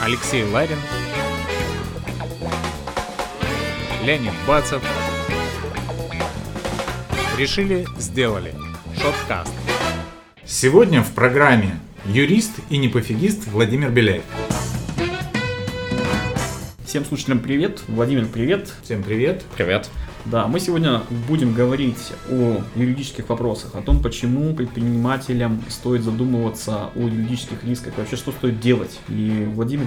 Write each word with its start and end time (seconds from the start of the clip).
Алексей 0.00 0.44
Ларин, 0.44 0.78
Леонид 4.04 4.32
Бацев. 4.46 4.82
Решили, 7.38 7.86
сделали. 7.98 8.54
Шоткаст. 9.00 9.52
Сегодня 10.44 11.02
в 11.02 11.12
программе 11.12 11.80
юрист 12.04 12.52
и 12.70 12.78
непофигист 12.78 13.46
Владимир 13.48 13.90
Беляев. 13.90 14.24
Всем 16.94 17.04
слушателям 17.04 17.40
привет. 17.40 17.82
Владимир, 17.88 18.24
привет. 18.26 18.72
Всем 18.84 19.02
привет. 19.02 19.42
Привет. 19.56 19.90
Да, 20.26 20.46
мы 20.46 20.60
сегодня 20.60 21.02
будем 21.26 21.52
говорить 21.52 22.12
о 22.30 22.62
юридических 22.76 23.28
вопросах, 23.28 23.74
о 23.74 23.82
том, 23.82 24.00
почему 24.00 24.54
предпринимателям 24.54 25.60
стоит 25.68 26.02
задумываться 26.02 26.90
о 26.94 27.00
юридических 27.00 27.64
рисках, 27.64 27.94
вообще 27.96 28.14
что 28.14 28.30
стоит 28.30 28.60
делать. 28.60 29.00
И 29.08 29.44
Владимир 29.54 29.86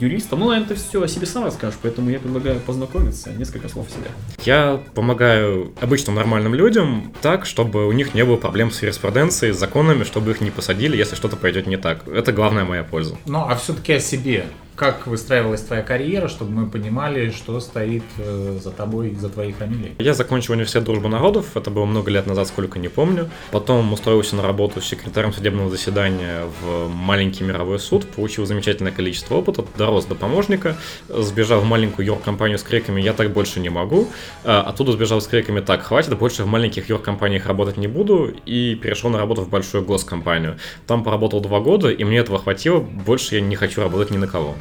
юристом, 0.00 0.40
ну, 0.40 0.48
наверное, 0.48 0.68
ты 0.68 0.74
все 0.76 1.02
о 1.02 1.06
себе 1.06 1.26
сам 1.26 1.44
расскажешь, 1.44 1.78
поэтому 1.82 2.08
я 2.08 2.18
предлагаю 2.18 2.60
познакомиться, 2.60 3.30
несколько 3.34 3.68
слов 3.68 3.88
о 3.88 3.90
себе. 3.90 4.08
Я 4.46 4.80
помогаю 4.94 5.74
обычным 5.82 6.14
нормальным 6.14 6.54
людям 6.54 7.12
так, 7.20 7.44
чтобы 7.44 7.86
у 7.86 7.92
них 7.92 8.14
не 8.14 8.24
было 8.24 8.36
проблем 8.36 8.70
с 8.70 8.80
юриспруденцией, 8.80 9.52
с 9.52 9.58
законами, 9.58 10.02
чтобы 10.02 10.30
их 10.30 10.40
не 10.40 10.50
посадили, 10.50 10.96
если 10.96 11.14
что-то 11.14 11.36
пойдет 11.36 11.66
не 11.66 11.76
так. 11.76 12.08
Это 12.08 12.32
главная 12.32 12.64
моя 12.64 12.84
польза. 12.84 13.18
Ну, 13.26 13.40
а 13.46 13.54
все-таки 13.54 13.92
о 13.92 14.00
себе 14.00 14.46
как 14.78 15.08
выстраивалась 15.08 15.62
твоя 15.62 15.82
карьера, 15.82 16.28
чтобы 16.28 16.52
мы 16.52 16.70
понимали, 16.70 17.30
что 17.30 17.58
стоит 17.58 18.04
э, 18.18 18.58
за 18.62 18.70
тобой 18.70 19.08
и 19.08 19.14
за 19.16 19.28
твоей 19.28 19.52
фамилией? 19.52 19.96
Я 19.98 20.14
закончил 20.14 20.52
университет 20.52 20.84
дружбы 20.84 21.08
народов, 21.08 21.56
это 21.56 21.68
было 21.68 21.84
много 21.84 22.12
лет 22.12 22.28
назад, 22.28 22.46
сколько 22.46 22.78
не 22.78 22.86
помню. 22.86 23.28
Потом 23.50 23.92
устроился 23.92 24.36
на 24.36 24.42
работу 24.42 24.80
секретарем 24.80 25.32
судебного 25.32 25.68
заседания 25.68 26.44
в 26.62 26.88
маленький 26.88 27.42
мировой 27.42 27.80
суд, 27.80 28.06
получил 28.06 28.46
замечательное 28.46 28.92
количество 28.92 29.34
опыта, 29.34 29.64
дорос 29.76 30.04
до 30.04 30.14
помощника, 30.14 30.76
сбежал 31.08 31.60
в 31.60 31.64
маленькую 31.64 32.06
юркомпанию 32.06 32.58
с 32.58 32.62
криками 32.62 33.00
«я 33.00 33.14
так 33.14 33.32
больше 33.32 33.58
не 33.58 33.70
могу», 33.70 34.08
а 34.44 34.62
оттуда 34.62 34.92
сбежал 34.92 35.20
с 35.20 35.26
криками 35.26 35.58
«так, 35.58 35.82
хватит, 35.82 36.16
больше 36.16 36.44
в 36.44 36.46
маленьких 36.46 36.88
юркомпаниях 36.88 37.46
работать 37.46 37.78
не 37.78 37.88
буду» 37.88 38.32
и 38.46 38.76
перешел 38.76 39.10
на 39.10 39.18
работу 39.18 39.42
в 39.42 39.48
большую 39.48 39.84
госкомпанию. 39.84 40.56
Там 40.86 41.02
поработал 41.02 41.40
два 41.40 41.58
года, 41.58 41.90
и 41.90 42.04
мне 42.04 42.18
этого 42.18 42.38
хватило, 42.38 42.78
больше 42.78 43.34
я 43.34 43.40
не 43.40 43.56
хочу 43.56 43.82
работать 43.82 44.12
ни 44.12 44.18
на 44.18 44.28
кого. 44.28 44.54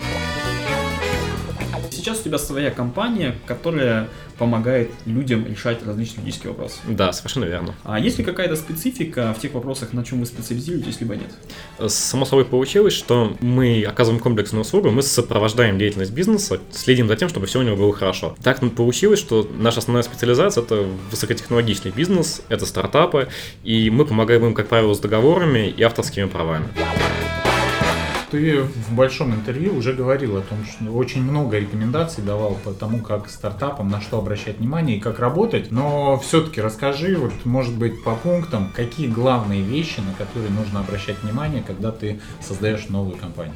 Сейчас 1.92 2.22
у 2.22 2.24
тебя 2.24 2.38
своя 2.38 2.72
компания, 2.72 3.36
которая 3.46 4.08
помогает 4.38 4.92
людям 5.06 5.46
решать 5.46 5.86
различные 5.86 6.22
юридические 6.22 6.52
вопросы. 6.52 6.80
Да, 6.88 7.12
совершенно 7.12 7.46
верно. 7.46 7.76
А 7.84 8.00
есть 8.00 8.18
ли 8.18 8.24
какая-то 8.24 8.56
специфика 8.56 9.34
в 9.34 9.42
тех 9.42 9.54
вопросах, 9.54 9.92
на 9.92 10.06
чем 10.06 10.22
вы 10.22 10.26
специализируетесь, 10.26 11.02
либо 11.02 11.16
нет? 11.16 11.92
Само 11.92 12.24
собой 12.24 12.46
получилось, 12.46 12.94
что 12.94 13.36
мы 13.42 13.84
оказываем 13.84 14.22
комплексную 14.22 14.62
услугу, 14.62 14.90
мы 14.90 15.02
сопровождаем 15.02 15.78
деятельность 15.78 16.14
бизнеса, 16.14 16.62
следим 16.72 17.10
за 17.10 17.18
тем, 17.18 17.28
чтобы 17.28 17.46
все 17.48 17.60
у 17.60 17.64
него 17.64 17.76
было 17.76 17.94
хорошо. 17.94 18.38
Так 18.42 18.60
получилось, 18.76 19.20
что 19.20 19.50
наша 19.58 19.80
основная 19.80 20.04
специализация 20.04 20.64
это 20.64 20.86
высокотехнологичный 21.12 21.92
бизнес, 21.92 22.42
это 22.50 22.66
стартапы, 22.66 23.28
и 23.64 23.90
мы 23.90 24.06
помогаем 24.06 24.46
им, 24.46 24.54
как 24.54 24.68
правило, 24.68 24.94
с 24.94 25.00
договорами 25.00 25.68
и 25.68 25.84
авторскими 25.84 26.26
правами. 26.26 26.68
Ты 28.30 28.62
в 28.62 28.94
большом 28.94 29.34
интервью 29.34 29.74
уже 29.78 29.94
говорил 29.94 30.36
о 30.36 30.42
том, 30.42 30.58
что 30.66 30.92
очень 30.92 31.24
много 31.24 31.60
рекомендаций 31.60 32.22
давал 32.22 32.56
по 32.56 32.74
тому, 32.74 33.00
как 33.00 33.30
стартапам, 33.30 33.88
на 33.88 34.02
что 34.02 34.18
обращать 34.18 34.58
внимание 34.58 34.98
и 34.98 35.00
как 35.00 35.20
работать. 35.20 35.72
Но 35.72 36.20
все-таки 36.20 36.60
расскажи, 36.60 37.16
вот, 37.16 37.32
может 37.46 37.78
быть, 37.78 38.04
по 38.04 38.16
пунктам, 38.16 38.70
какие 38.76 39.08
главные 39.08 39.62
вещи, 39.62 40.02
на 40.02 40.14
которые 40.14 40.52
нужно 40.52 40.82
обращать 40.82 41.24
внимание, 41.24 41.64
когда 41.66 41.92
ты 41.92 42.20
создаешь 42.42 42.90
новую 42.90 43.16
компанию. 43.16 43.56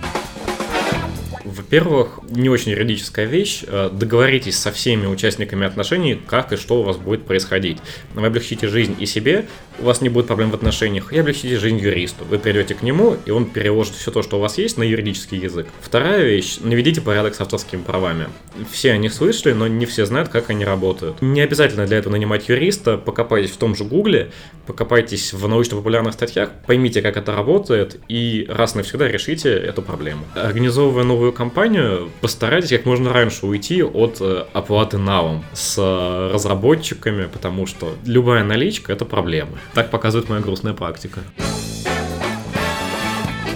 Во-первых, 1.43 2.19
не 2.29 2.49
очень 2.49 2.71
юридическая 2.71 3.25
вещь. 3.25 3.63
Э, 3.67 3.89
договоритесь 3.91 4.57
со 4.57 4.71
всеми 4.71 5.07
участниками 5.07 5.65
отношений, 5.65 6.19
как 6.25 6.53
и 6.53 6.55
что 6.55 6.81
у 6.81 6.83
вас 6.83 6.97
будет 6.97 7.25
происходить. 7.25 7.77
Вы 8.13 8.25
облегчите 8.25 8.67
жизнь 8.67 8.95
и 8.99 9.05
себе, 9.05 9.45
у 9.79 9.85
вас 9.85 10.01
не 10.01 10.09
будет 10.09 10.27
проблем 10.27 10.51
в 10.51 10.55
отношениях, 10.55 11.11
и 11.13 11.17
облегчите 11.17 11.57
жизнь 11.57 11.77
юристу. 11.79 12.23
Вы 12.25 12.39
придете 12.39 12.75
к 12.75 12.83
нему, 12.83 13.17
и 13.25 13.31
он 13.31 13.45
переложит 13.45 13.95
все 13.95 14.11
то, 14.11 14.21
что 14.21 14.37
у 14.37 14.39
вас 14.39 14.57
есть, 14.57 14.77
на 14.77 14.83
юридический 14.83 15.39
язык. 15.39 15.67
Вторая 15.81 16.23
вещь, 16.23 16.57
наведите 16.61 17.01
порядок 17.01 17.35
с 17.35 17.41
авторскими 17.41 17.81
правами. 17.81 18.27
Все 18.71 18.91
они 18.91 19.09
слышали, 19.09 19.53
но 19.53 19.67
не 19.67 19.85
все 19.85 20.05
знают, 20.05 20.29
как 20.29 20.49
они 20.49 20.65
работают. 20.65 21.21
Не 21.21 21.41
обязательно 21.41 21.85
для 21.87 21.97
этого 21.97 22.13
нанимать 22.13 22.49
юриста, 22.49 22.97
покопайтесь 22.97 23.51
в 23.51 23.57
том 23.57 23.75
же 23.75 23.83
гугле, 23.83 24.31
покопайтесь 24.67 25.33
в 25.33 25.47
научно-популярных 25.47 26.13
статьях, 26.13 26.51
поймите, 26.67 27.01
как 27.01 27.17
это 27.17 27.35
работает, 27.35 27.99
и 28.07 28.45
раз 28.49 28.75
навсегда 28.75 29.07
решите 29.07 29.49
эту 29.49 29.81
проблему. 29.81 30.25
Организовывая 30.35 31.03
новую 31.03 31.30
компанию, 31.31 32.09
постарайтесь 32.21 32.69
как 32.69 32.85
можно 32.85 33.13
раньше 33.13 33.45
уйти 33.45 33.83
от 33.83 34.17
э, 34.21 34.45
оплаты 34.53 34.97
налом 34.97 35.43
с 35.53 35.75
э, 35.77 36.31
разработчиками, 36.33 37.27
потому 37.27 37.65
что 37.65 37.95
любая 38.05 38.43
наличка— 38.43 38.93
это 38.93 39.05
проблема. 39.05 39.57
Так 39.73 39.89
показывает 39.91 40.29
моя 40.29 40.41
грустная 40.41 40.73
практика. 40.73 41.21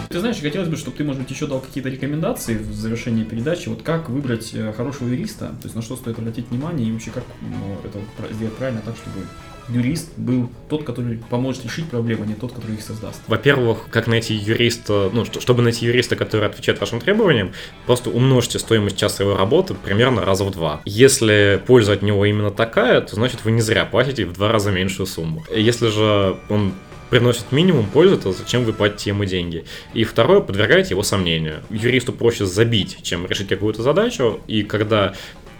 Ты 0.09 0.19
знаешь, 0.21 0.39
хотелось 0.39 0.69
бы, 0.69 0.77
чтобы 0.77 0.95
ты, 0.95 1.03
может 1.03 1.21
быть, 1.21 1.29
еще 1.29 1.45
дал 1.45 1.59
какие-то 1.59 1.89
рекомендации 1.89 2.57
в 2.57 2.73
завершении 2.73 3.25
передачи, 3.25 3.67
вот 3.67 3.81
как 3.81 4.09
выбрать 4.09 4.51
э, 4.53 4.71
хорошего 4.71 5.09
юриста, 5.09 5.47
то 5.47 5.63
есть 5.63 5.75
на 5.75 5.81
что 5.81 5.97
стоит 5.97 6.17
обратить 6.17 6.49
внимание 6.49 6.87
и 6.87 6.91
вообще 6.93 7.11
как 7.11 7.25
ну, 7.41 7.77
это 7.83 8.33
сделать 8.33 8.55
правильно 8.55 8.81
так, 8.85 8.95
чтобы 8.95 9.25
юрист 9.69 10.09
был 10.17 10.49
тот, 10.69 10.83
который 10.83 11.17
поможет 11.29 11.63
решить 11.63 11.85
проблемы, 11.85 12.23
а 12.23 12.27
не 12.27 12.35
тот, 12.35 12.53
который 12.53 12.75
их 12.75 12.81
создаст. 12.81 13.21
Во-первых, 13.27 13.87
как 13.89 14.07
найти 14.07 14.33
юриста, 14.33 15.09
ну, 15.13 15.25
чтобы 15.25 15.61
найти 15.61 15.85
юриста, 15.85 16.15
который 16.15 16.47
отвечает 16.47 16.79
вашим 16.79 16.99
требованиям, 16.99 17.53
просто 17.85 18.09
умножьте 18.09 18.59
стоимость 18.59 18.97
часовой 18.97 19.35
работы 19.35 19.73
примерно 19.73 20.23
раза 20.23 20.43
в 20.43 20.51
два. 20.51 20.81
Если 20.85 21.61
польза 21.65 21.93
от 21.93 22.01
него 22.01 22.25
именно 22.25 22.51
такая, 22.51 23.01
то 23.01 23.15
значит 23.15 23.43
вы 23.43 23.51
не 23.51 23.61
зря 23.61 23.85
платите 23.85 24.25
в 24.25 24.33
два 24.33 24.51
раза 24.51 24.71
меньшую 24.71 25.07
сумму. 25.07 25.43
Если 25.53 25.89
же 25.89 26.37
он 26.49 26.73
приносит 27.09 27.51
минимум 27.51 27.85
пользы, 27.85 28.17
то 28.17 28.33
зачем 28.33 28.63
вы 28.65 28.73
платите 28.73 29.11
ему 29.11 29.25
деньги? 29.25 29.65
И 29.93 30.03
второе, 30.03 30.41
подвергайте 30.41 30.91
его 30.91 31.03
сомнению. 31.03 31.61
Юристу 31.69 32.13
проще 32.13 32.45
забить, 32.45 32.97
чем 33.03 33.27
решить 33.27 33.47
какую-то 33.47 33.83
задачу, 33.83 34.41
и 34.47 34.63
когда 34.63 35.13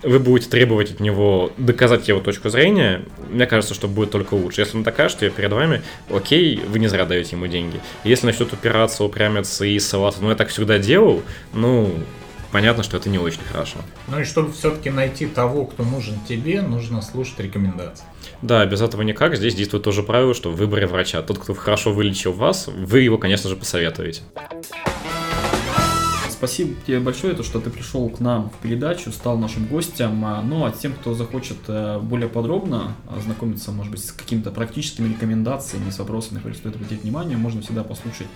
вы 0.06 0.20
будете 0.20 0.50
требовать 0.50 0.92
от 0.92 1.00
него 1.00 1.52
доказать 1.58 2.08
его 2.08 2.20
точку 2.20 2.50
зрения, 2.50 3.04
мне 3.30 3.46
кажется, 3.46 3.74
что 3.74 3.88
будет 3.88 4.12
только 4.12 4.36
лучше. 4.36 4.62
Если 4.62 4.78
он 4.78 4.84
докажет 4.84 5.20
перед 5.36 5.52
вами, 5.52 5.82
окей, 6.10 6.62
вы 6.68 6.80
не 6.80 6.88
зря 6.88 7.06
даете 7.06 7.36
ему 7.36 7.48
деньги. 7.48 7.80
Если 8.04 8.26
начнет 8.26 8.54
упираться, 8.54 9.04
упрямиться 9.04 9.66
и 9.66 9.78
ссылаться, 9.80 10.22
ну 10.22 10.30
я 10.30 10.36
так 10.36 10.50
всегда 10.50 10.78
делал, 10.78 11.22
ну, 11.54 11.92
понятно, 12.52 12.84
что 12.84 12.98
это 12.98 13.10
не 13.10 13.18
очень 13.18 13.42
хорошо. 13.52 13.80
Ну 14.08 14.20
и 14.20 14.24
чтобы 14.24 14.54
все-таки 14.54 14.90
найти 14.90 15.26
того, 15.26 15.66
кто 15.66 15.84
нужен 15.84 16.16
тебе, 16.28 16.62
нужно 16.62 17.02
слушать 17.02 17.40
рекомендации. 17.40 18.06
Да, 18.42 18.66
без 18.66 18.82
этого 18.82 19.02
никак. 19.02 19.36
Здесь 19.36 19.56
действует 19.56 19.84
тоже 19.84 20.04
правило, 20.04 20.34
что 20.34 20.52
в 20.52 20.56
выборе 20.56 20.88
врача 20.88 21.22
тот, 21.22 21.40
кто 21.40 21.54
хорошо 21.54 21.92
вылечил 21.92 22.32
вас, 22.32 22.68
вы 22.68 23.02
его, 23.02 23.18
конечно 23.18 23.50
же, 23.50 23.56
посоветуете. 23.56 24.22
Спасибо 26.46 26.76
тебе 26.86 27.00
большое, 27.00 27.34
то, 27.34 27.42
что 27.42 27.60
ты 27.60 27.72
пришел 27.72 28.08
к 28.08 28.20
нам 28.20 28.52
в 28.52 28.62
передачу, 28.62 29.12
стал 29.12 29.36
нашим 29.40 29.66
гостем. 29.66 30.24
А, 30.26 30.44
ну 30.44 30.64
а 30.64 30.72
тем, 30.72 30.94
кто 30.94 31.16
захочет 31.16 31.58
э, 31.68 32.00
более 32.00 32.30
подробно 32.30 32.96
ознакомиться, 33.10 33.72
может 33.72 33.92
быть, 33.92 34.06
с 34.06 34.12
какими-то 34.12 34.52
практическими 34.52 35.08
рекомендациями, 35.08 35.90
с 35.90 35.98
вопросами, 35.98 36.36
на 36.36 36.40
которые 36.42 36.60
стоит 36.60 36.76
обратить 36.76 37.02
внимание, 37.02 37.36
можно 37.36 37.64
всегда 37.64 37.84
послушать 37.84 38.28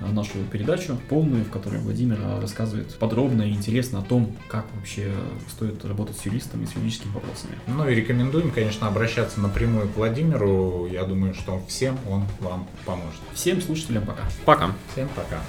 э, 0.00 0.10
нашу 0.10 0.38
передачу 0.50 0.98
полную, 1.10 1.44
в 1.44 1.50
которой 1.50 1.80
Владимир 1.82 2.18
э, 2.18 2.40
рассказывает 2.40 2.94
подробно 2.94 3.42
и 3.42 3.50
интересно 3.50 3.98
о 3.98 4.02
том, 4.02 4.34
как 4.48 4.64
вообще 4.74 5.12
стоит 5.50 5.84
работать 5.84 6.16
с 6.16 6.24
юристом 6.24 6.62
и 6.62 6.66
с 6.66 6.72
юридическими 6.72 7.12
вопросами. 7.12 7.56
Ну 7.66 7.86
и 7.86 7.94
рекомендуем, 7.94 8.52
конечно, 8.52 8.86
обращаться 8.86 9.38
напрямую 9.38 9.86
к 9.90 9.98
Владимиру. 9.98 10.88
Я 10.90 11.04
думаю, 11.04 11.34
что 11.34 11.60
всем 11.68 11.98
он 12.08 12.24
вам 12.40 12.66
поможет. 12.86 13.20
Всем 13.34 13.60
слушателям 13.60 14.06
пока. 14.06 14.22
Пока. 14.46 14.74
Всем 14.94 15.10
пока. 15.14 15.42